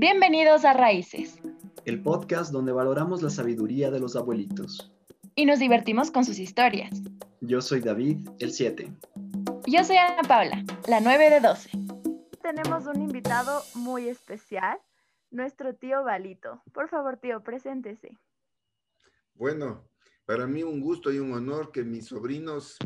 [0.00, 1.38] Bienvenidos a Raíces.
[1.84, 4.90] El podcast donde valoramos la sabiduría de los abuelitos.
[5.34, 7.02] Y nos divertimos con sus historias.
[7.42, 8.90] Yo soy David, el 7.
[9.66, 11.70] Yo soy Ana Paula, la 9 de 12.
[12.40, 14.78] Tenemos un invitado muy especial,
[15.30, 16.62] nuestro tío Balito.
[16.72, 18.16] Por favor, tío, preséntese.
[19.34, 19.86] Bueno,
[20.24, 22.78] para mí un gusto y un honor que mis sobrinos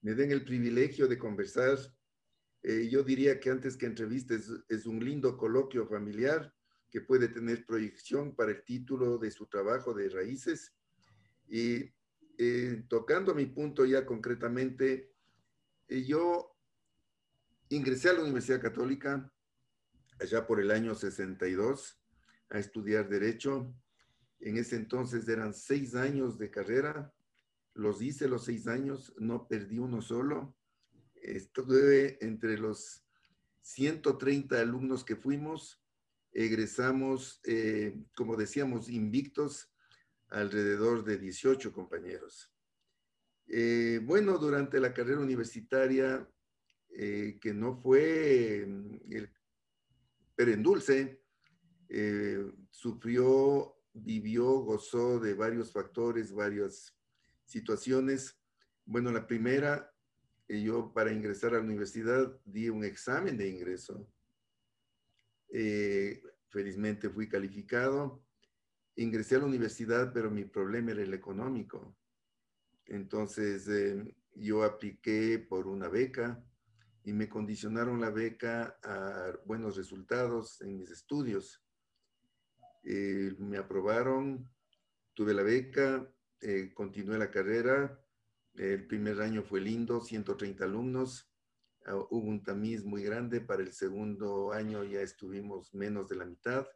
[0.00, 1.76] me den el privilegio de conversar.
[2.62, 6.54] Eh, yo diría que antes que entrevistas es un lindo coloquio familiar
[6.90, 10.72] que puede tener proyección para el título de su trabajo de raíces.
[11.48, 11.92] Y
[12.38, 15.12] eh, tocando mi punto ya concretamente,
[15.88, 16.54] eh, yo
[17.70, 19.32] ingresé a la Universidad Católica
[20.20, 22.00] allá por el año 62
[22.50, 23.74] a estudiar Derecho.
[24.38, 27.12] En ese entonces eran seis años de carrera.
[27.74, 30.54] Los hice los seis años, no perdí uno solo.
[31.22, 33.04] Entre los
[33.60, 35.80] 130 alumnos que fuimos.
[36.32, 39.70] Egresamos, eh, como decíamos, invictos,
[40.28, 42.50] alrededor de 18 compañeros.
[43.46, 46.26] Eh, bueno, durante la carrera universitaria,
[46.90, 48.62] eh, que no fue
[49.10, 49.30] el,
[50.34, 51.22] pero en dulce,
[52.70, 56.96] sufrió vivió, gozó de varios factores, varias
[57.44, 58.38] situaciones.
[58.84, 59.91] Bueno, la primera,
[60.60, 64.06] yo para ingresar a la universidad di un examen de ingreso.
[65.48, 68.24] Eh, felizmente fui calificado.
[68.96, 71.96] Ingresé a la universidad, pero mi problema era el económico.
[72.86, 76.44] Entonces, eh, yo apliqué por una beca
[77.04, 81.62] y me condicionaron la beca a buenos resultados en mis estudios.
[82.84, 84.48] Eh, me aprobaron,
[85.14, 86.08] tuve la beca,
[86.40, 88.01] eh, continué la carrera.
[88.54, 91.30] El primer año fue lindo, 130 alumnos.
[91.86, 93.40] Ah, hubo un tamiz muy grande.
[93.40, 96.66] Para el segundo año ya estuvimos menos de la mitad.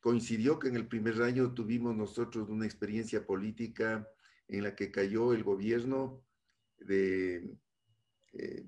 [0.00, 4.08] coincidió que en el primer año tuvimos nosotros una experiencia política
[4.48, 6.24] en la que cayó el gobierno
[6.78, 7.56] de
[8.32, 8.64] eh,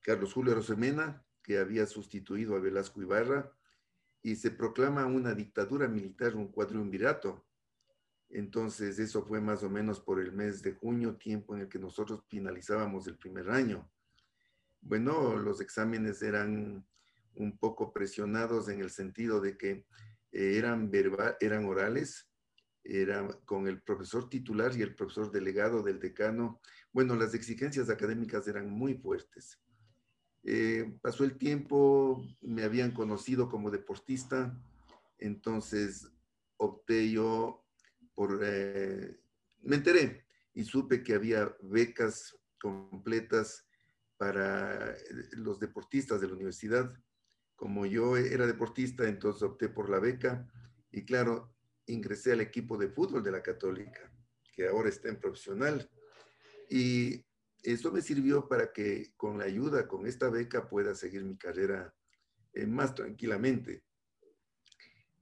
[0.00, 3.52] Carlos Julio Rosemena, que había sustituido a Velasco Ibarra
[4.22, 7.45] y se proclama una dictadura militar, un cuadriumvirato.
[8.30, 11.78] Entonces, eso fue más o menos por el mes de junio, tiempo en el que
[11.78, 13.90] nosotros finalizábamos el primer año.
[14.80, 16.86] Bueno, los exámenes eran
[17.34, 19.86] un poco presionados en el sentido de que
[20.32, 20.90] eh, eran,
[21.40, 22.28] eran orales,
[22.82, 26.60] eran con el profesor titular y el profesor delegado del decano.
[26.92, 29.60] Bueno, las exigencias académicas eran muy fuertes.
[30.44, 34.56] Eh, pasó el tiempo, me habían conocido como deportista,
[35.18, 36.08] entonces
[36.56, 37.65] opté yo
[38.16, 39.20] por, eh,
[39.62, 43.68] me enteré y supe que había becas completas
[44.16, 44.96] para eh,
[45.32, 46.92] los deportistas de la universidad.
[47.54, 50.50] Como yo era deportista, entonces opté por la beca
[50.90, 51.54] y claro,
[51.86, 54.10] ingresé al equipo de fútbol de la Católica,
[54.54, 55.88] que ahora está en profesional.
[56.70, 57.22] Y
[57.62, 61.94] eso me sirvió para que con la ayuda, con esta beca, pueda seguir mi carrera
[62.54, 63.84] eh, más tranquilamente.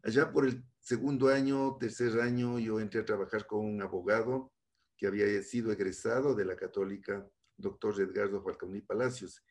[0.04, 4.52] Allá por el segundo año, tercer año, yo entré a trabajar con un abogado
[4.98, 9.42] que había sido egresado de la católica, doctor Edgardo Falconi Palacios,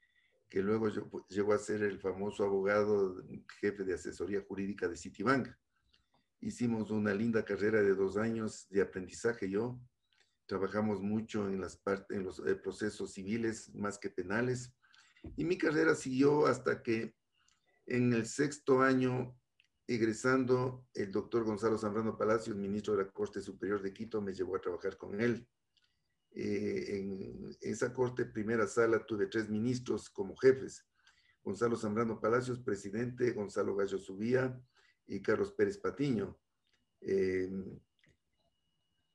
[0.47, 0.87] que luego
[1.29, 3.25] llegó a ser el famoso abogado
[3.59, 5.47] jefe de asesoría jurídica de Citibank.
[6.39, 9.81] Hicimos una linda carrera de dos años de aprendizaje yo,
[10.45, 14.71] trabajamos mucho en, las en los eh, procesos civiles más que penales.
[15.35, 17.15] Y mi carrera siguió hasta que
[17.87, 19.35] en el sexto año,
[19.87, 24.55] egresando, el doctor Gonzalo Zambrano Palacios, ministro de la Corte Superior de Quito, me llevó
[24.55, 25.47] a trabajar con él.
[26.35, 30.85] Eh, en esa corte, primera sala, tuve tres ministros como jefes.
[31.43, 34.59] Gonzalo Zambrano Palacios, presidente, Gonzalo Gallo Subía
[35.05, 36.39] y Carlos Pérez Patiño.
[37.01, 37.51] Eh,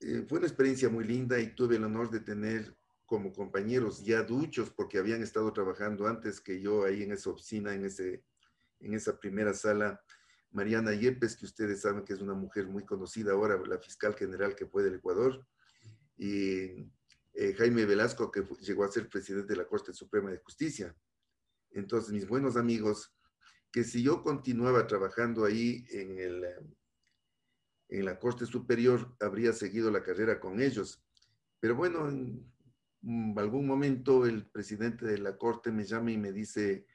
[0.01, 4.23] eh, fue una experiencia muy linda y tuve el honor de tener como compañeros ya
[4.23, 8.23] duchos, porque habían estado trabajando antes que yo ahí en esa oficina, en, ese,
[8.81, 10.01] en esa primera sala,
[10.51, 14.55] Mariana Yepes, que ustedes saben que es una mujer muy conocida ahora, la fiscal general
[14.55, 15.47] que fue del Ecuador,
[16.17, 16.91] y
[17.35, 20.97] eh, Jaime Velasco, que llegó a ser presidente de la Corte Suprema de Justicia.
[21.71, 23.15] Entonces, mis buenos amigos,
[23.71, 26.41] que si yo continuaba trabajando ahí en
[28.05, 31.05] la Corte Superior habría seguido la carrera con ellos.
[31.61, 32.51] Pero bueno, en
[33.37, 36.87] algún momento el presidente de la Corte me llama y me dice,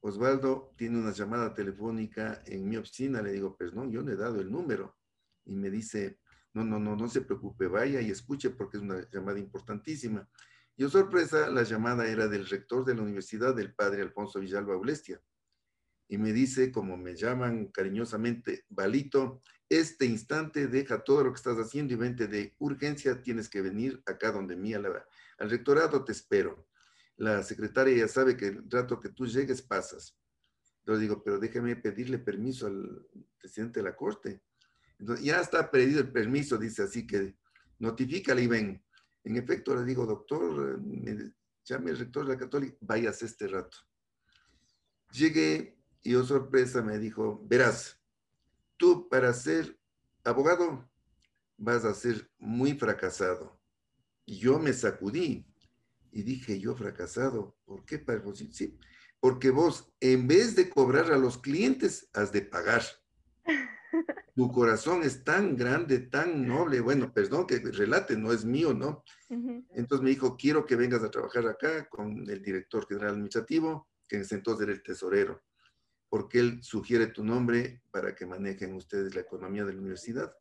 [0.00, 3.22] Osvaldo tiene una llamada telefónica en mi oficina.
[3.22, 4.96] Le digo, pues no, yo le he dado el número.
[5.44, 6.18] Y me dice,
[6.54, 10.28] no, no, no, no se preocupe, vaya y escuche porque es una llamada importantísima.
[10.76, 15.20] Yo sorpresa, la llamada era del rector de la universidad, del padre Alfonso Villalba Aulestia.
[16.10, 21.58] y me dice, como me llaman cariñosamente, Balito, este instante deja todo lo que estás
[21.58, 25.04] haciendo y vente de urgencia, tienes que venir acá donde mí, al
[25.38, 26.66] rectorado te espero.
[27.18, 30.16] La secretaria ya sabe que el rato que tú llegues pasas.
[30.86, 33.06] Yo digo, pero déjeme pedirle permiso al
[33.38, 34.42] presidente de la corte.
[34.98, 37.36] Entonces, ya está pedido el permiso, dice así que
[37.80, 38.84] notifícale y ven.
[39.24, 41.34] En efecto, le digo, doctor, me
[41.64, 43.76] llame el rector de la católica, vayas este rato.
[45.10, 48.00] Llegué y, oh sorpresa, me dijo, verás,
[48.76, 49.76] tú para ser
[50.22, 50.88] abogado
[51.56, 53.60] vas a ser muy fracasado.
[54.24, 55.44] Y yo me sacudí
[56.12, 58.04] y dije, yo fracasado, ¿por qué?
[58.50, 58.78] Sí,
[59.20, 62.82] porque vos, en vez de cobrar a los clientes, has de pagar.
[64.36, 66.80] Tu corazón es tan grande, tan noble.
[66.80, 69.02] Bueno, perdón que relate, no es mío, ¿no?
[69.28, 74.14] Entonces me dijo, quiero que vengas a trabajar acá con el director general administrativo, que
[74.14, 75.42] en ese entonces era el tesorero
[76.08, 80.34] porque él sugiere tu nombre para que manejen ustedes la economía de la universidad.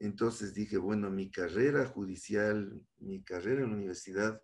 [0.00, 4.42] Entonces dije, bueno, mi carrera judicial, mi carrera en la universidad,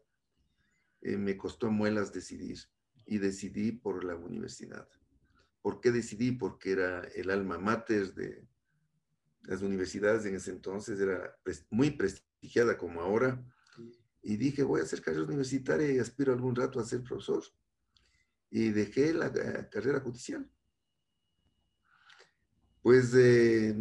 [1.01, 2.59] eh, me costó muelas decidir
[3.07, 4.87] y decidí por la universidad.
[5.63, 6.33] ¿Por qué decidí?
[6.33, 8.47] Porque era el alma mater de
[9.45, 11.35] las universidades en ese entonces, era
[11.71, 13.43] muy prestigiada como ahora.
[14.23, 17.43] Y dije, voy a hacer carrera universitaria y aspiro algún rato a ser profesor
[18.51, 19.33] y dejé la,
[19.71, 20.51] carrera judicial.
[22.83, 23.75] Pues eh,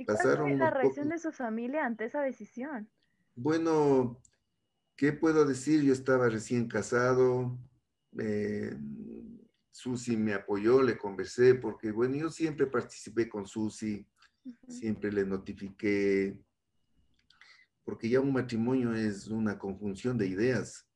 [0.00, 0.48] ¿Y pasaron.
[0.48, 2.88] Fue la reacción de su familia ante esa decisión?
[3.34, 4.20] Bueno,
[4.96, 5.82] ¿qué puedo decir?
[5.82, 7.58] Yo estaba recién casado.
[8.18, 8.76] Eh,
[9.70, 14.06] Susi me apoyó, le conversé, porque bueno, yo siempre participé con Susi,
[14.68, 16.38] siempre le notifiqué,
[17.84, 20.86] porque ya un matrimonio es una conjunción de ideas,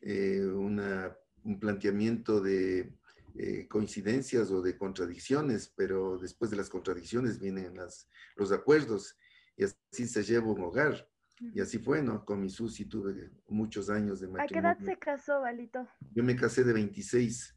[0.00, 2.92] eh, una un planteamiento de
[3.36, 9.16] eh, coincidencias o de contradicciones, pero después de las contradicciones vienen las, los acuerdos
[9.56, 11.08] y así se lleva un hogar.
[11.54, 12.24] Y así fue, ¿no?
[12.24, 14.70] Con mi Susi tuve muchos años de matrimonio.
[14.70, 15.88] ¿A qué edad se casó, Valito?
[16.14, 17.56] Yo me casé de 26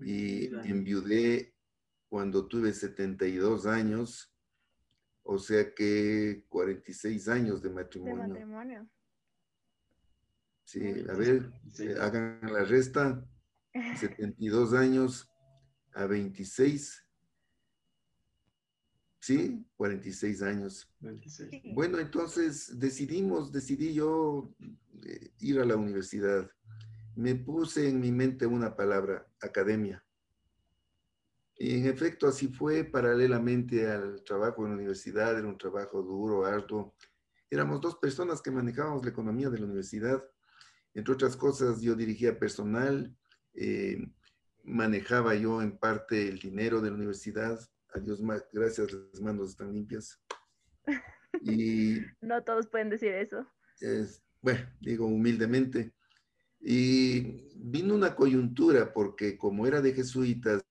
[0.00, 1.54] y enviudé
[2.08, 4.34] cuando tuve 72 años,
[5.22, 8.22] o sea que 46 años de matrimonio.
[8.22, 8.90] De matrimonio.
[10.64, 13.24] Sí, a ver, eh, hagan la resta.
[13.72, 15.30] 72 años
[15.94, 17.06] a 26.
[19.20, 19.64] ¿Sí?
[19.76, 20.92] 46 años.
[21.74, 24.52] Bueno, entonces decidimos, decidí yo
[25.04, 26.50] eh, ir a la universidad.
[27.14, 30.04] Me puse en mi mente una palabra, academia.
[31.56, 36.44] Y en efecto así fue paralelamente al trabajo en la universidad, era un trabajo duro,
[36.44, 36.96] arduo.
[37.48, 40.20] Éramos dos personas que manejábamos la economía de la universidad
[40.94, 43.14] entre otras cosas, yo dirigía personal,
[43.54, 43.98] eh,
[44.64, 47.58] manejaba yo en parte el dinero de la universidad.
[47.94, 48.20] Adiós,
[48.52, 50.20] gracias, las manos están limpias.
[51.40, 53.50] Y, no todos pueden decir eso.
[54.42, 55.94] bueno, digo humildemente.
[56.60, 60.62] Y vino una coyuntura porque como era de jesuitas,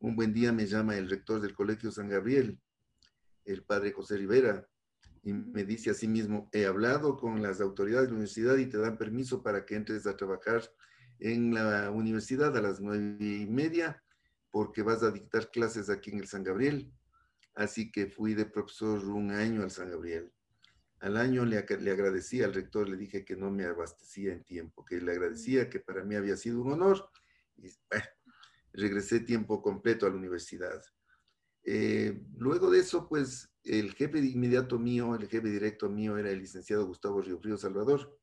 [0.00, 2.58] un buen día me llama el rector del Colegio San Gabriel,
[3.44, 4.68] el padre José Rivera,
[5.22, 8.66] y me dice a sí mismo, he hablado con las autoridades de la universidad y
[8.66, 10.62] te dan permiso para que entres a trabajar
[11.20, 14.02] en la universidad a las nueve y media
[14.50, 16.92] porque vas a dictar clases aquí en el San Gabriel.
[17.54, 20.32] Así que fui de profesor un año al San Gabriel.
[21.00, 24.84] Al año le, le agradecí al rector, le dije que no me abastecía en tiempo,
[24.84, 27.10] que le agradecía, que para mí había sido un honor.
[27.56, 27.68] Y
[28.72, 30.82] regresé tiempo completo a la universidad.
[31.64, 36.30] Eh, luego de eso, pues el jefe de inmediato mío, el jefe directo mío era
[36.30, 38.17] el licenciado Gustavo Río Frío Salvador.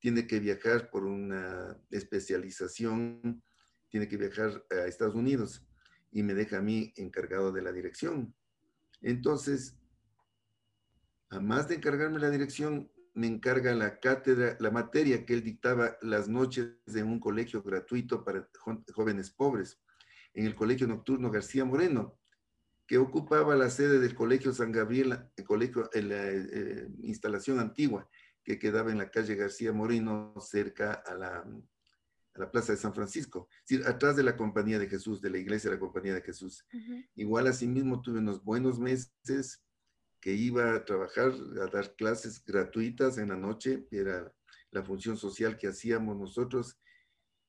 [0.00, 3.42] Tiene que viajar por una especialización,
[3.88, 5.66] tiene que viajar a Estados Unidos
[6.10, 8.34] y me deja a mí encargado de la dirección.
[9.00, 9.76] Entonces,
[11.30, 16.28] además de encargarme la dirección, me encarga la cátedra, la materia que él dictaba las
[16.28, 18.48] noches en un colegio gratuito para
[18.94, 19.80] jóvenes pobres,
[20.34, 22.18] en el colegio nocturno García Moreno
[22.88, 28.08] que ocupaba la sede del Colegio San Gabriel, el colegio, la eh, instalación antigua
[28.48, 32.94] que quedaba en la calle García Moreno, cerca a la, a la Plaza de San
[32.94, 36.14] Francisco, es decir, atrás de la Compañía de Jesús, de la Iglesia de la Compañía
[36.14, 36.64] de Jesús.
[37.14, 39.62] Igual asimismo tuve unos buenos meses
[40.18, 44.32] que iba a trabajar, a dar clases gratuitas en la noche, era
[44.70, 46.78] la función social que hacíamos nosotros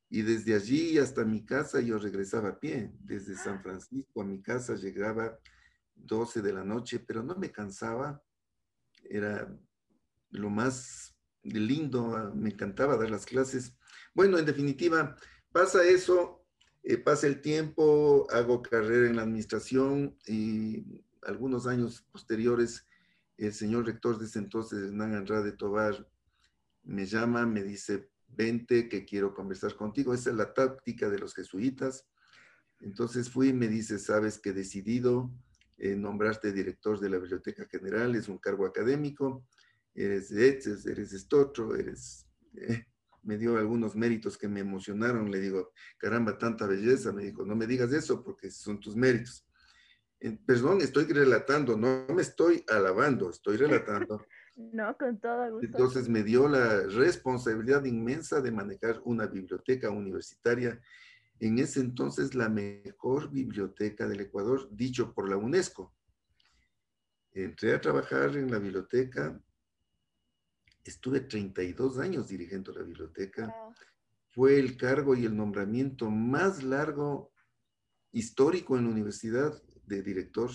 [0.10, 2.92] y desde allí hasta mi casa yo regresaba a pie.
[3.00, 3.62] Desde San ah.
[3.64, 5.40] Francisco a mi casa llegaba
[5.96, 8.22] 12 de la noche, pero no me cansaba.
[9.10, 9.48] Era
[10.32, 13.76] lo más lindo, ah, me encantaba dar las clases.
[14.14, 15.16] Bueno, en definitiva,
[15.52, 16.40] pasa eso
[16.84, 22.88] eh, pasa el tiempo, hago carrera en la administración y algunos años posteriores,
[23.38, 26.08] el señor rector de ese entonces, Hernán Andrade Tobar,
[26.84, 30.14] me llama, me dice, vente que quiero conversar contigo.
[30.14, 32.08] Esa es la táctica de los jesuitas.
[32.80, 35.30] Entonces fui y me dice, sabes que he decidido
[35.78, 39.46] eh, nombrarte director de la Biblioteca General, es un cargo académico,
[39.94, 42.26] eres eres esto otro, eres...
[42.56, 42.86] Eh,
[43.24, 47.56] me dio algunos méritos que me emocionaron, le digo, caramba, tanta belleza, me dijo, no
[47.56, 49.46] me digas eso porque son tus méritos.
[50.46, 54.26] perdón, estoy relatando, no me estoy alabando, estoy relatando.
[54.74, 55.66] No, con todo gusto.
[55.66, 60.82] Entonces me dio la responsabilidad inmensa de manejar una biblioteca universitaria,
[61.40, 65.96] en ese entonces la mejor biblioteca del Ecuador, dicho por la UNESCO.
[67.32, 69.40] Entré a trabajar en la biblioteca,
[70.84, 73.54] estuve 32 años dirigiendo la biblioteca.
[74.30, 77.32] Fue el cargo y el nombramiento más largo
[78.12, 80.52] histórico en la universidad de director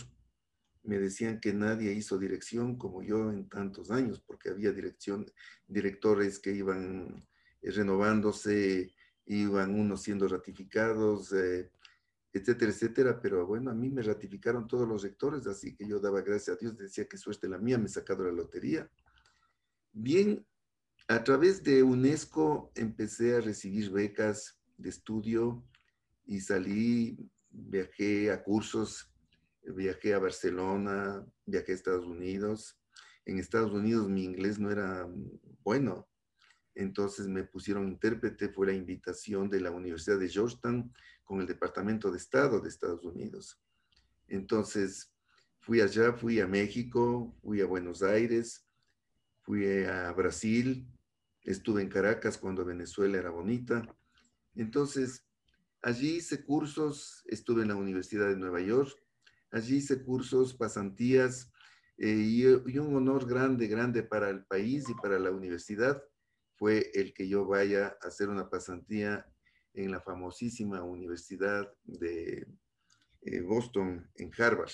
[0.84, 5.26] me decían que nadie hizo dirección como yo en tantos años, porque había dirección,
[5.66, 7.26] directores que iban
[7.62, 8.94] eh, renovándose,
[9.26, 11.70] iban unos siendo ratificados, eh,
[12.32, 13.20] etcétera, etcétera.
[13.20, 16.60] Pero bueno, a mí me ratificaron todos los rectores, así que yo daba gracias a
[16.60, 18.88] Dios, decía que suerte la mía, me he sacado la lotería.
[19.96, 20.44] Bien,
[21.08, 25.64] a través de UNESCO empecé a recibir becas de estudio
[26.26, 27.16] y salí,
[27.50, 29.14] viajé a cursos
[29.72, 32.78] viajé a Barcelona, viajé a Estados Unidos.
[33.24, 35.08] En Estados Unidos mi inglés no era
[35.62, 36.08] bueno,
[36.74, 42.10] entonces me pusieron intérprete, fue la invitación de la Universidad de Georgetown con el Departamento
[42.10, 43.58] de Estado de Estados Unidos.
[44.28, 45.10] Entonces
[45.60, 48.63] fui allá, fui a México, fui a Buenos Aires,
[49.44, 50.86] fui a Brasil,
[51.42, 53.86] estuve en Caracas cuando Venezuela era bonita.
[54.54, 55.26] Entonces,
[55.82, 58.94] allí hice cursos, estuve en la Universidad de Nueva York,
[59.54, 61.52] Allí hice cursos, pasantías
[61.96, 66.02] eh, y, un honor grande, grande para el país y para la universidad
[66.56, 69.30] fue el que yo vaya a hacer una pasantía
[69.72, 72.48] en la famosísima Universidad de
[73.22, 74.72] eh, Boston, en Harvard.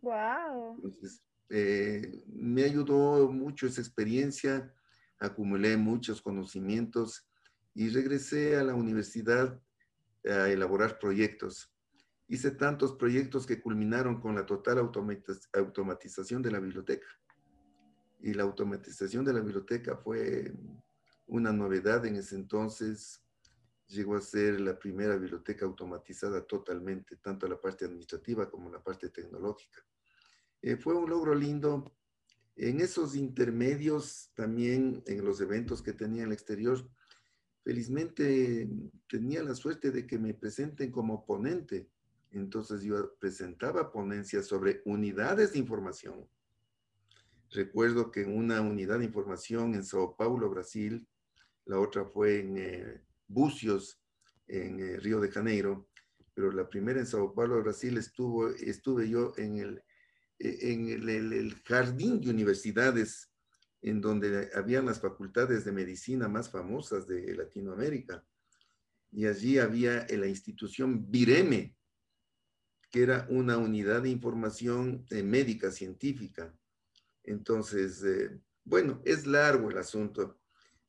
[0.00, 0.74] ¡Wow!
[0.82, 4.72] Entonces, eh, me ayudó mucho esa experiencia,
[5.18, 7.26] acumulé muchos conocimientos
[7.74, 9.60] y regresé a la universidad
[10.24, 11.72] a elaborar proyectos.
[12.26, 14.78] Hice tantos proyectos que culminaron con la total
[15.54, 17.06] automatización de la biblioteca.
[18.20, 20.52] Y la automatización de la biblioteca fue
[21.26, 23.22] una novedad en ese entonces.
[23.86, 29.08] Llegó a ser la primera biblioteca automatizada totalmente, tanto la parte administrativa como la parte
[29.08, 29.82] tecnológica.
[30.62, 31.92] Eh, fue un logro lindo.
[32.56, 36.88] En esos intermedios, también en los eventos que tenía en el exterior,
[37.62, 38.68] felizmente
[39.08, 41.88] tenía la suerte de que me presenten como ponente
[42.30, 46.28] entonces yo presentaba ponencias sobre unidades de información.
[47.50, 51.08] Recuerdo que en una unidad de información en Sao Paulo, Brasil,
[51.64, 54.00] la otra fue en eh, Bucios,
[54.46, 55.88] en eh, Río de Janeiro,
[56.34, 59.82] pero la primera en Sao Paulo, Brasil, estuvo, estuve yo en, el,
[60.38, 63.30] en el, jardín de universidades
[63.80, 68.24] en donde habían las facultades de medicina más famosas de Latinoamérica.
[69.10, 71.76] Y allí había la institución Vireme,
[72.90, 76.54] que era una unidad de información eh, médica científica.
[77.22, 80.40] Entonces, eh, bueno, es largo el asunto.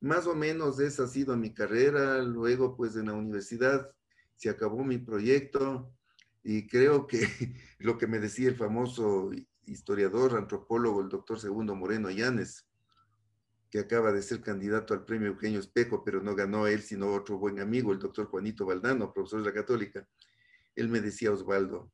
[0.01, 2.21] Más o menos esa ha sido mi carrera.
[2.23, 3.91] Luego, pues en la universidad
[4.35, 5.93] se acabó mi proyecto
[6.43, 7.19] y creo que
[7.79, 9.31] lo que me decía el famoso
[9.65, 12.65] historiador, antropólogo, el doctor Segundo Moreno Llanes,
[13.69, 17.37] que acaba de ser candidato al premio Eugenio Espejo, pero no ganó él, sino otro
[17.37, 20.07] buen amigo, el doctor Juanito Valdano, profesor de la Católica
[20.79, 21.91] él me decía, Osvaldo,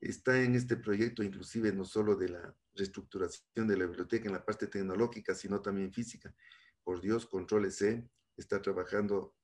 [0.00, 4.44] está en este proyecto inclusive no solo de la reestructuración de la biblioteca en la
[4.44, 6.34] parte tecnológica, sino también física.
[6.82, 9.34] Por Dios, Control C está trabajando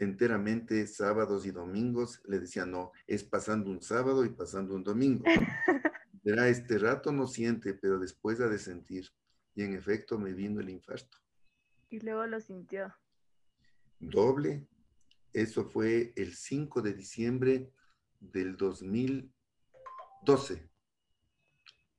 [0.00, 2.20] enteramente sábados y domingos.
[2.24, 5.22] Le decía, no, es pasando un sábado y pasando un domingo.
[6.24, 9.10] Verá, este rato no siente, pero después ha de sentir.
[9.54, 11.18] Y en efecto me vino el infarto.
[11.90, 12.96] Y luego lo sintió.
[13.98, 14.66] Doble.
[15.32, 17.72] Eso fue el 5 de diciembre
[18.18, 20.68] del 2012,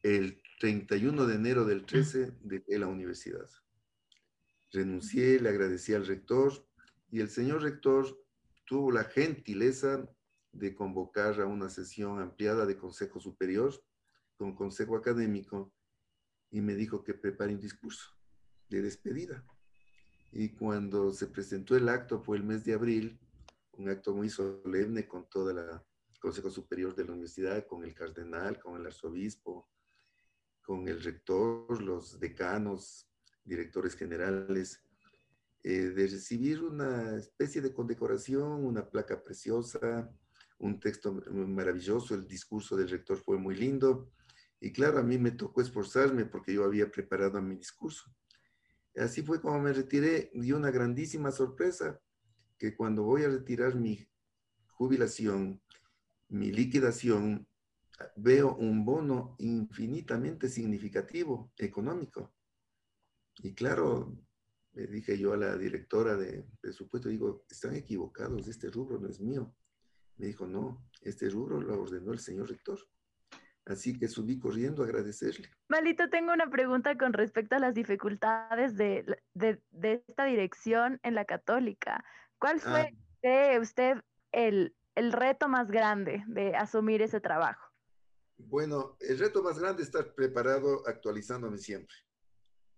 [0.03, 3.49] el 31 de enero del 13 de la universidad.
[4.73, 6.67] Renuncié, le agradecí al rector
[7.11, 8.07] y el señor rector
[8.65, 10.09] tuvo la gentileza
[10.53, 13.73] de convocar a una sesión ampliada de Consejo Superior
[14.37, 15.73] con Consejo Académico
[16.49, 18.09] y me dijo que prepare un discurso
[18.69, 19.45] de despedida.
[20.31, 23.19] Y cuando se presentó el acto, fue el mes de abril,
[23.73, 25.59] un acto muy solemne con todo el
[26.19, 29.69] Consejo Superior de la Universidad, con el cardenal, con el arzobispo,
[30.61, 33.09] con el rector, los decanos,
[33.43, 34.81] directores generales,
[35.63, 40.09] eh, de recibir una especie de condecoración, una placa preciosa,
[40.59, 44.11] un texto maravilloso, el discurso del rector fue muy lindo.
[44.59, 48.13] Y claro, a mí me tocó esforzarme porque yo había preparado mi discurso.
[48.95, 51.99] Así fue como me retiré y una grandísima sorpresa
[52.57, 54.07] que cuando voy a retirar mi
[54.67, 55.61] jubilación,
[56.29, 57.47] mi liquidación,
[58.15, 62.33] veo un bono infinitamente significativo económico.
[63.43, 64.15] Y claro,
[64.73, 69.19] le dije yo a la directora de presupuesto, digo, están equivocados, este rubro no es
[69.19, 69.53] mío.
[70.17, 72.79] Me dijo, no, este rubro lo ordenó el señor rector.
[73.65, 75.49] Así que subí corriendo a agradecerle.
[75.69, 79.05] Malito, tengo una pregunta con respecto a las dificultades de,
[79.81, 82.03] esta dirección en la católica.
[82.39, 83.59] ¿Cuál fue ah.
[83.59, 83.97] usted
[84.31, 87.71] el, el reto más grande de asumir ese trabajo?
[88.37, 91.95] Bueno, el reto más grande es estar preparado actualizándome siempre.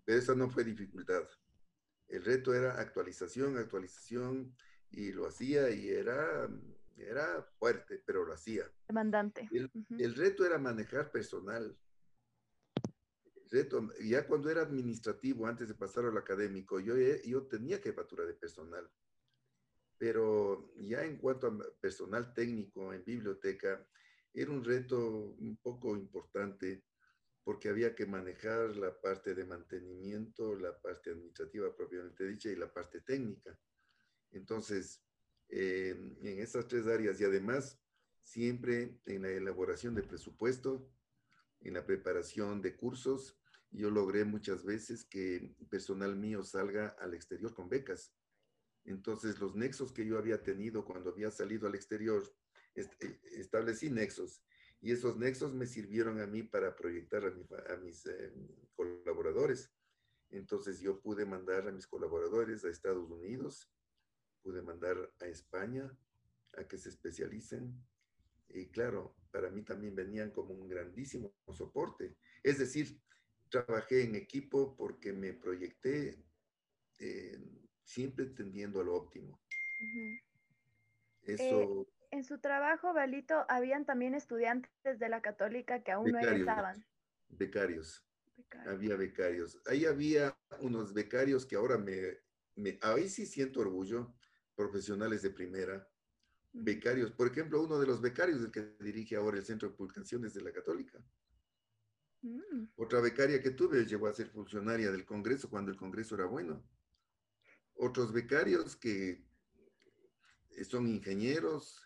[0.04, 1.24] Pero esa no fue dificultad.
[2.08, 4.56] El reto era actualización, actualización,
[4.94, 6.48] y lo hacía y era,
[6.98, 8.72] era fuerte, pero lo hacía.
[8.88, 9.50] Demandante.
[9.52, 11.76] El, reto era manejar personal.
[13.36, 16.96] El reto, ya cuando era administrativo, antes de pasar al académico, yo,
[17.26, 18.90] yo tenía jefatura de personal.
[19.98, 23.86] Pero ya en cuanto a personal técnico en biblioteca,
[24.34, 26.84] era un reto un poco importante
[27.44, 32.72] porque había que manejar la parte de mantenimiento, la parte administrativa propiamente dicha y la
[32.72, 33.58] parte técnica.
[34.32, 35.04] Entonces,
[35.50, 37.80] eh, en esas tres áreas y además
[38.22, 40.90] siempre en la elaboración de presupuesto,
[41.60, 43.38] en la preparación de cursos,
[43.72, 48.14] yo logré muchas veces que personal mío salga al exterior con becas.
[48.86, 52.24] Entonces, los nexos que yo había tenido cuando había salido al exterior,
[52.76, 54.44] establecí nexos
[54.84, 58.34] y esos nexos me sirvieron a mí para proyectar a, mis eh,
[58.76, 59.72] colaboradores.
[60.30, 63.72] Entonces yo pude mandar a mis colaboradores a Estados Unidos,
[64.42, 65.90] pude mandar a España
[66.58, 67.74] a que se especialicen.
[68.50, 72.18] Y claro, para mí también venían como un grandísimo soporte.
[72.44, 73.00] Es decir,
[73.50, 76.22] trabajé en equipo porque me proyecté
[77.00, 77.40] eh,
[77.86, 79.42] siempre tendiendo a lo óptimo.
[81.22, 86.86] Eso en su trabajo, Balito, habían también estudiantes de la católica que aún no egresaban.
[87.30, 88.06] Becarios.
[88.68, 89.60] Había becarios.
[89.66, 92.20] Ahí había unos becarios que ahora me,
[92.56, 94.14] me, ahí sí siento orgullo,
[94.56, 95.90] profesionales de primera,
[96.52, 97.12] becarios.
[97.12, 100.44] Por ejemplo, uno de los becarios del que dirige ahora el Centro de Publicaciones de
[100.44, 101.04] la Católica.
[102.22, 102.66] Mm.
[102.76, 106.64] Otra becaria que tuve llegó a ser funcionaria del Congreso cuando el Congreso era bueno.
[107.74, 109.26] Otros becarios que
[110.70, 111.84] son ingenieros,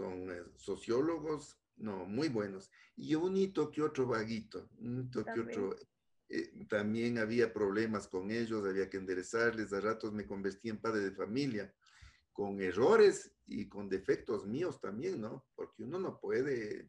[0.00, 2.70] son eh, sociólogos, no, muy buenos.
[2.96, 5.76] Y un hito que otro vaguito, un hito que otro.
[6.28, 11.00] Eh, también había problemas con ellos, había que enderezarles, a ratos me convertí en padre
[11.00, 11.74] de familia,
[12.32, 15.44] con errores y con defectos míos también, ¿no?
[15.56, 16.88] Porque uno no puede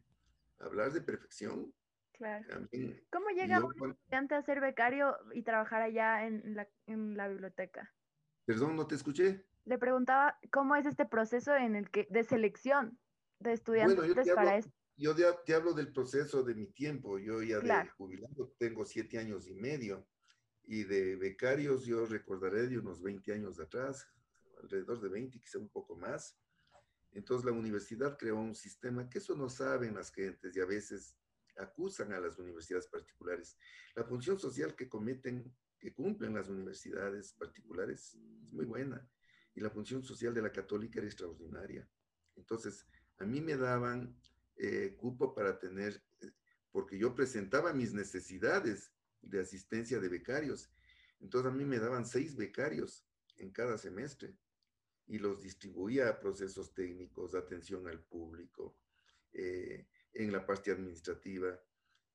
[0.60, 1.74] hablar de perfección.
[2.12, 2.68] Claro.
[3.10, 7.92] ¿Cómo llega un estudiante a ser becario y trabajar allá en la, en la biblioteca?
[8.46, 12.98] Perdón, no te escuché le preguntaba cómo es este proceso en el que de selección
[13.42, 14.72] de estudiantes para esto.
[14.96, 17.18] Yo te hablo del proceso de mi tiempo.
[17.18, 20.06] Yo ya de jubilado tengo siete años y medio
[20.64, 24.06] y de becarios yo recordaré de unos 20 años atrás,
[24.62, 26.38] alrededor de 20, quizá un poco más.
[27.12, 31.16] Entonces la universidad creó un sistema que eso no saben las gentes y a veces
[31.58, 33.58] acusan a las universidades particulares.
[33.94, 39.06] La función social que cometen, que cumplen las universidades particulares es muy buena
[39.54, 41.86] y la función social de la católica era extraordinaria.
[42.36, 42.86] Entonces,
[43.18, 44.16] a mí me daban
[44.56, 46.02] eh, cupo para tener,
[46.70, 50.70] porque yo presentaba mis necesidades de asistencia de becarios.
[51.20, 53.06] Entonces, a mí me daban seis becarios
[53.38, 54.34] en cada semestre
[55.06, 58.76] y los distribuía a procesos técnicos, atención al público,
[59.32, 61.58] eh, en la parte administrativa.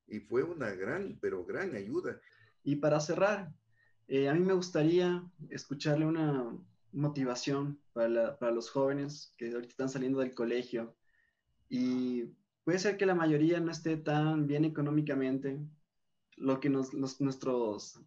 [0.07, 2.19] Y fue una gran, pero gran ayuda.
[2.63, 3.53] Y para cerrar,
[4.07, 6.57] eh, a mí me gustaría escucharle una,
[6.91, 10.95] motivación para, los jóvenes que ahorita están saliendo del colegio
[11.69, 12.25] y
[12.63, 15.59] puede ser que la mayoría no esté tan bien económicamente.
[16.37, 17.99] Lo que nos, nuestros,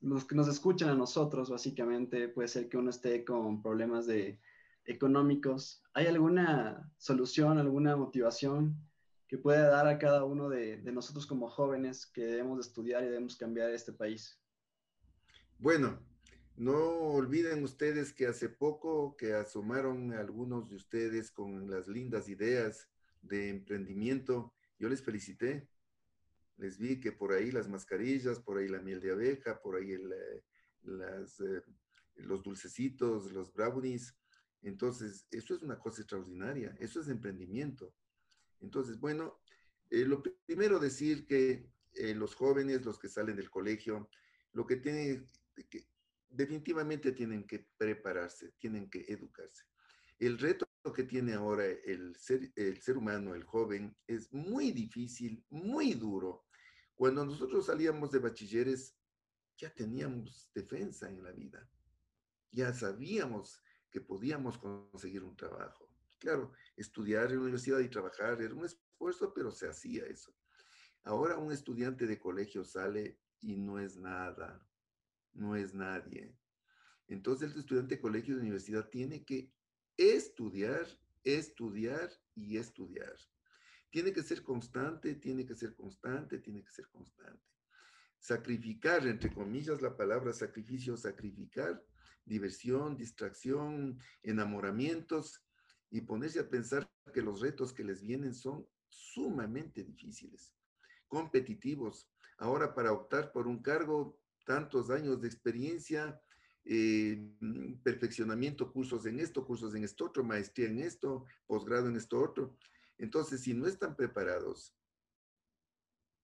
[0.00, 4.40] los que nos escuchan a nosotros, básicamente, puede ser que uno esté con problemas de,
[4.86, 5.82] económicos.
[5.92, 8.76] ¿Hay alguna solución, alguna motivación
[9.28, 13.36] que pueda dar a cada uno de nosotros como jóvenes que debemos estudiar y debemos
[13.36, 14.40] cambiar este país?
[15.58, 15.98] Bueno,
[16.56, 16.74] No
[17.12, 22.88] olviden ustedes que hace poco que asomaron algunos de ustedes con las lindas ideas
[23.22, 25.68] de emprendimiento, yo les felicité.
[26.56, 29.92] Les vi que por ahí las mascarillas, por ahí la miel de abeja, por ahí
[29.92, 30.42] eh,
[30.84, 31.62] eh,
[32.16, 34.14] los dulcecitos, los brownies.
[34.62, 37.94] Entonces, eso es una cosa extraordinaria, eso es emprendimiento.
[38.60, 39.40] Entonces, bueno,
[39.88, 41.70] eh, lo primero decir que
[42.14, 44.08] los jóvenes, los que salen del colegio,
[44.52, 45.26] lo que tienen
[45.68, 45.86] que
[46.30, 49.64] definitivamente tienen que prepararse, tienen que educarse.
[50.18, 55.44] El reto que tiene ahora el ser, el ser humano, el joven, es muy difícil,
[55.50, 56.46] muy duro.
[56.94, 58.96] Cuando nosotros salíamos de bachilleres,
[59.56, 61.68] ya teníamos defensa en la vida.
[62.50, 65.90] Ya sabíamos que podíamos conseguir un trabajo.
[66.18, 70.34] Claro, estudiar en la universidad y trabajar era un esfuerzo, pero se hacía eso.
[71.02, 74.62] Ahora un estudiante de colegio sale y no es nada,
[75.34, 76.34] no es nadie.
[77.08, 79.52] Entonces el estudiante de colegio de universidad tiene que
[79.96, 80.86] estudiar,
[81.24, 83.16] estudiar y estudiar.
[83.90, 87.42] Tiene que ser constante, tiene que ser constante, tiene que ser constante.
[88.18, 91.82] Sacrificar, entre comillas, la palabra sacrificio, sacrificar,
[92.24, 95.42] diversión, distracción, enamoramientos
[95.90, 100.54] y ponerse a pensar que los retos que les vienen son sumamente difíciles,
[101.08, 102.08] competitivos.
[102.38, 104.18] Ahora para optar por un cargo
[104.50, 106.20] tantos años de experiencia,
[106.64, 107.24] eh,
[107.84, 112.58] perfeccionamiento, cursos en esto, cursos en esto otro, maestría en esto, posgrado en esto otro.
[112.98, 114.76] Entonces, si no están preparados,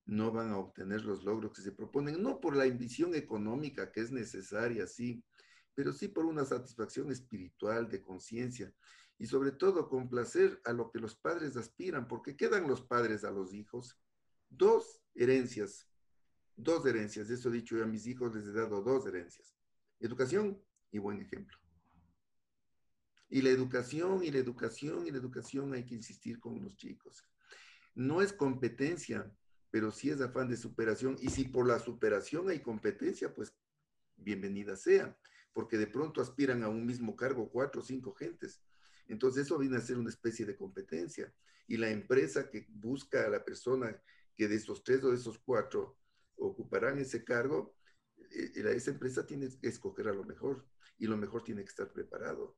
[0.07, 4.01] no van a obtener los logros que se proponen, no por la ambición económica que
[4.01, 5.23] es necesaria, sí,
[5.77, 8.75] pero sí por una satisfacción espiritual, de conciencia,
[9.19, 13.31] y sobre todo complacer a lo que los padres aspiran, porque quedan los padres a
[13.31, 13.97] los hijos
[14.49, 15.87] dos herencias
[16.57, 17.31] dos herencias.
[17.31, 19.55] Eso dicho yo a mis hijos, les he dado dos herencias.
[20.01, 21.57] Educación y buen ejemplo.
[23.29, 27.25] Y la educación y la educación y la educación hay que insistir con los chicos.
[27.95, 29.31] No es competencia,
[29.71, 31.17] pero sí es afán de superación.
[31.21, 33.55] Y si por la superación hay competencia, pues
[34.17, 35.17] bienvenida sea,
[35.53, 38.63] porque de pronto aspiran a un mismo cargo cuatro o cinco gentes.
[39.09, 41.33] Entonces eso viene a ser una especie de competencia.
[41.67, 44.01] Y la empresa que busca a la persona
[44.37, 45.99] que de esos tres o de esos cuatro
[46.37, 47.75] ocuparán ese cargo,
[48.31, 50.67] eh, esa empresa tiene que escoger a lo mejor
[50.99, 52.57] y lo mejor tiene que estar preparado.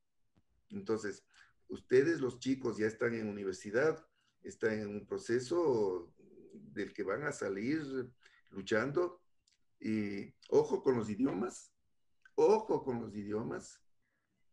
[0.71, 1.25] Entonces,
[1.69, 4.07] ustedes los chicos ya están en universidad,
[4.43, 6.13] están en un proceso
[6.53, 7.83] del que van a salir
[8.51, 9.21] luchando
[9.81, 11.73] y ojo con los idiomas,
[12.35, 13.81] ojo con los idiomas.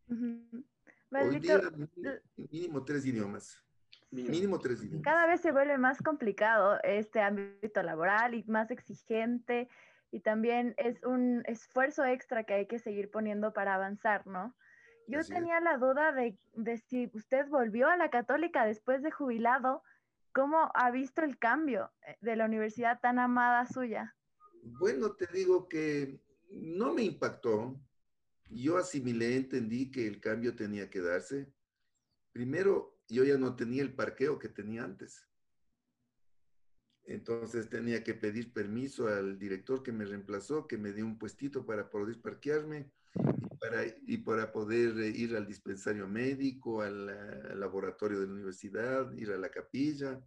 [0.07, 1.61] Hoy día
[2.35, 3.64] mínimo tres idiomas.
[4.23, 5.03] Mínimo tres idiomas.
[5.03, 9.69] Cada vez se vuelve más complicado este ámbito laboral y más exigente
[10.11, 14.55] y también es un esfuerzo extra que hay que seguir poniendo para avanzar, ¿no?
[15.07, 19.83] Yo tenía la duda de, de, si usted volvió a la católica después de jubilado,
[20.33, 24.15] ¿cómo ha visto el cambio eh, de la universidad tan amada suya?
[24.63, 27.79] Bueno, te digo que no me impactó.
[28.49, 31.53] Yo asimilé, entendí que el cambio tenía que darse.
[32.31, 35.27] Primero, yo ya no tenía el parqueo que tenía antes.
[37.07, 41.65] Entonces tenía que pedir permiso al director que me reemplazó, que me dio un puestito
[41.65, 48.19] para poder parquearme y para, y para poder ir al dispensario médico, al, al, laboratorio
[48.19, 50.19] de la universidad, ir a la capilla,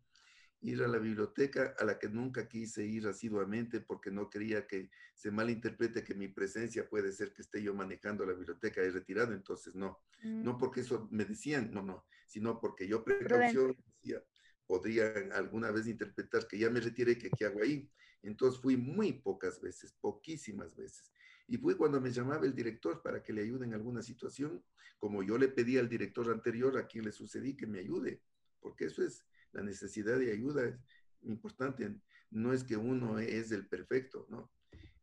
[0.60, 4.90] ir a la biblioteca, a la que nunca quise ir asiduamente porque no quería que
[5.14, 9.32] se malinterprete que mi presencia puede ser que esté yo manejando la biblioteca y retirado,
[9.34, 10.58] entonces no, no mm.
[10.58, 14.22] porque eso me decían, no, no, sino porque yo precaución decía,
[14.66, 17.90] podrían alguna vez interpretar que ya me retiré, que qué hago ahí.
[18.22, 21.12] Entonces fui muy pocas veces, poquísimas veces.
[21.46, 24.62] Y fui cuando me llamaba el director para que le ayude en alguna situación,
[24.98, 28.20] como yo le pedí al director anterior a quien le sucedí que me ayude,
[28.60, 30.78] porque eso es la necesidad de ayuda es
[31.22, 34.52] importante, no es que uno es el perfecto, ¿no?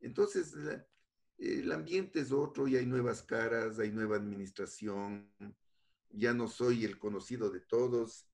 [0.02, 0.54] Entonces,
[1.38, 5.34] el ambiente es otro y hay nuevas caras, hay nueva administración,
[6.10, 8.28] ya no soy el conocido de todos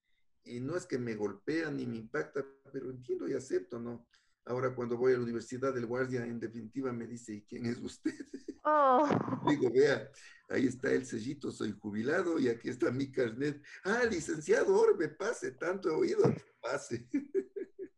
[0.43, 4.07] y no es que me golpea ni me impacta, pero entiendo y acepto, ¿no?
[4.45, 7.77] Ahora cuando voy a la universidad, el guardia en definitiva me dice, ¿y quién es
[7.77, 8.13] usted?
[8.63, 9.09] Oh.
[9.49, 10.07] Digo, vea,
[10.49, 13.59] ahí está el sellito, soy jubilado y aquí está mi carnet.
[13.83, 16.21] Ah, licenciado Orbe, pase, tanto he oído,
[16.61, 17.09] pase.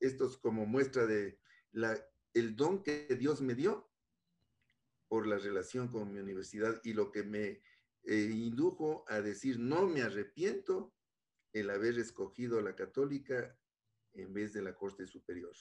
[0.00, 1.38] Esto es como muestra de
[1.70, 1.96] la,
[2.34, 3.88] el don que Dios me dio
[5.06, 7.62] por la relación con mi universidad y lo que me
[8.02, 10.92] eh, indujo a decir, no me arrepiento
[11.52, 13.56] el haber escogido la católica
[14.18, 15.54] en vez de la Corte Superior.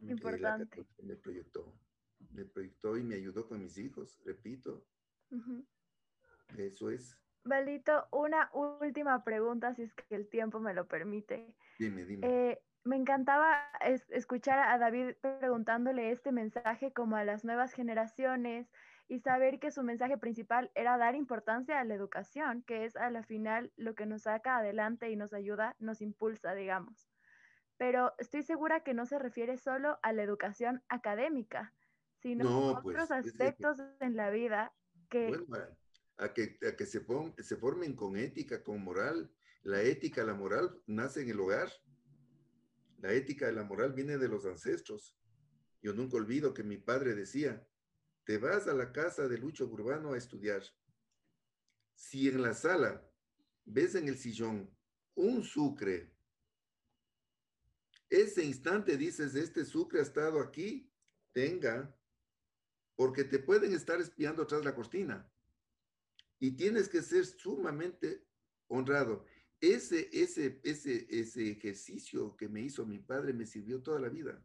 [0.00, 0.86] Importante.
[1.02, 1.74] me proyectó.
[2.30, 4.86] me proyectó y me ayudó con mis hijos, repito.
[6.56, 7.18] Eso es.
[7.44, 11.54] Valito, una última pregunta, si es que el tiempo me lo permite.
[11.78, 12.26] Dime, dime.
[12.26, 13.70] Eh, me encantaba
[14.10, 18.70] escuchar a David preguntándole este mensaje como a las nuevas generaciones
[19.08, 23.10] y saber que su mensaje principal era dar importancia a la educación, que es a
[23.10, 27.08] la final lo que nos saca adelante y nos ayuda, nos impulsa, digamos.
[27.78, 31.74] Pero estoy segura que no se refiere solo a la educación académica,
[32.16, 34.74] sino a pues, otros aspectos en la vida
[35.08, 35.28] que...
[35.28, 35.66] Bueno,
[36.18, 37.00] a, que, a que se,
[37.38, 39.32] se formen con ética, con moral.
[39.62, 41.70] La ética, la moral nace en el hogar.
[42.98, 45.16] La ética y la moral viene de los ancestros.
[45.80, 47.64] Yo nunca olvido que mi padre decía,
[48.28, 50.62] te vas a la casa de Lucho Urbano a estudiar.
[51.94, 53.02] Si en la sala
[53.64, 54.70] ves en el sillón
[55.14, 56.14] un sucre,
[58.10, 60.92] ese instante dices, este sucre ha estado aquí,
[61.32, 61.98] tenga,
[62.96, 65.26] porque te pueden estar espiando tras la cortina.
[66.38, 68.26] Y tienes que ser sumamente
[68.66, 69.24] honrado.
[69.58, 74.44] Ese, ese, ese, ese ejercicio que me hizo mi padre me sirvió toda la vida.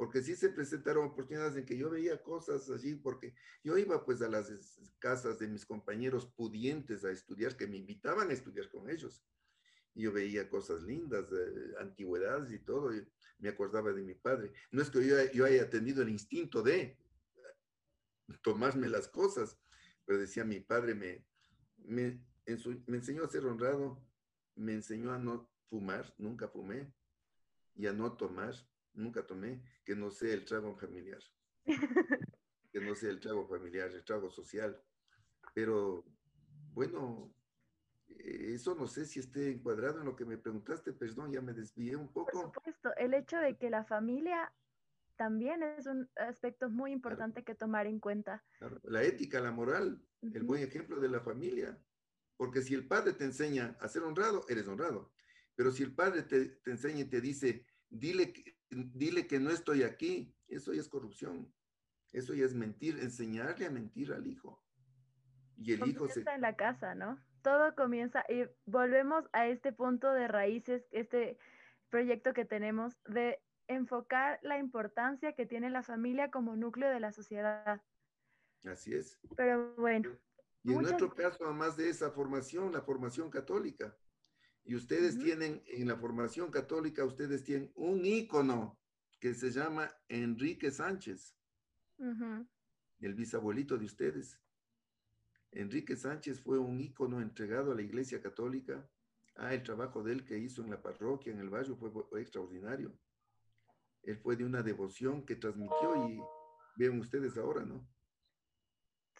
[0.00, 4.22] Porque sí se presentaron oportunidades en que yo veía cosas allí, porque yo iba pues
[4.22, 4.50] a las
[4.98, 9.22] casas de mis compañeros pudientes a estudiar, que me invitaban a estudiar con ellos.
[9.94, 11.26] Y yo veía cosas lindas,
[11.78, 12.96] antigüedades y todo.
[12.96, 13.06] Y
[13.40, 14.54] me acordaba de mi padre.
[14.70, 16.98] No es que yo, yo haya tenido el instinto de
[18.42, 19.60] tomarme las cosas,
[20.06, 21.26] pero decía mi padre, me,
[21.76, 22.24] me
[22.86, 24.02] enseñó a ser honrado,
[24.54, 26.90] me enseñó a no fumar, nunca fumé,
[27.74, 28.54] y a no tomar,
[28.94, 31.22] nunca tomé, que no sea el trago familiar,
[32.72, 34.80] que no sea el trago familiar, el trago social.
[35.54, 36.04] Pero
[36.72, 37.34] bueno,
[38.08, 41.52] eh, eso no sé si esté encuadrado en lo que me preguntaste, perdón, ya me
[41.52, 42.30] desvié un poco.
[42.32, 44.52] Por supuesto, el hecho de que la familia
[45.16, 48.42] también es un aspecto muy importante que tomar en cuenta.
[48.84, 51.78] La ética, la moral, el buen ejemplo de la familia.
[52.38, 55.12] Porque si el padre te enseña a ser honrado, eres honrado.
[55.54, 58.32] Pero si el padre te, enseña y te dice, dile,
[58.70, 61.52] dile que no estoy aquí, eso ya es corrupción.
[62.12, 64.64] Eso ya es mentir, enseñarle a mentir al hijo.
[65.56, 66.22] Y el hijo se...
[66.22, 67.18] en la casa, ¿no?
[67.42, 71.38] Todo comienza y volvemos a este punto de raíces, este
[71.88, 77.12] proyecto que tenemos de enfocar la importancia que tiene la familia como núcleo de la
[77.12, 77.82] sociedad.
[78.64, 79.18] Así es.
[79.36, 80.10] Pero bueno,
[80.62, 83.96] y en nuestro caso, además de esa formación, la formación católica.
[84.64, 88.78] Y ustedes tienen, en la formación católica, ustedes tienen un ícono
[89.18, 91.36] que se llama Enrique Sánchez,
[93.00, 94.40] el bisabuelito de ustedes.
[95.52, 98.88] Enrique Sánchez fue un ícono entregado a la Iglesia Católica.
[99.36, 102.96] Ah, el trabajo de él que hizo en la parroquia, en el barrio, fue extraordinario.
[104.02, 106.20] Él fue de una devoción que transmitió y
[106.76, 107.86] ven ustedes ahora, ¿no?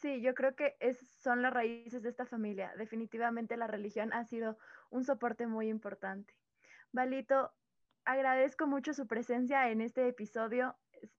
[0.00, 2.72] Sí, yo creo que es, son las raíces de esta familia.
[2.78, 4.56] Definitivamente la religión ha sido
[4.88, 6.34] un soporte muy importante.
[6.90, 7.52] Valito,
[8.06, 10.74] agradezco mucho su presencia en este episodio.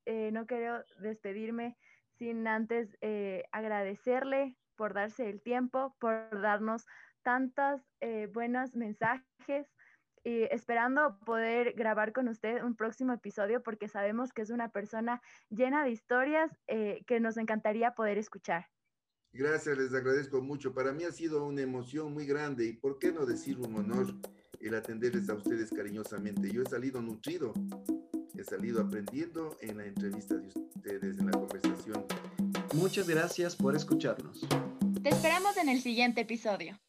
[0.06, 1.78] Eh, no quiero despedirme
[2.17, 6.88] sin antes eh, agradecerle por darse el tiempo, por darnos
[7.22, 9.72] tantos eh, buenos mensajes
[10.24, 15.22] y esperando poder grabar con usted un próximo episodio porque sabemos que es una persona
[15.50, 18.68] llena de historias eh, que nos encantaría poder escuchar.
[19.34, 20.74] Gracias, les agradezco mucho.
[20.74, 24.08] Para mí ha sido una emoción muy grande y por qué no decir un honor
[24.60, 26.52] el atenderles a ustedes cariñosamente.
[26.52, 27.54] Yo he salido nutrido,
[28.38, 32.06] he salido aprendiendo en la entrevista de ustedes, en la conversación.
[32.74, 34.42] Muchas gracias por escucharnos.
[35.02, 36.80] Te esperamos en el siguiente episodio.